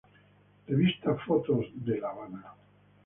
[0.67, 2.43] Revista Fotos de La Habana.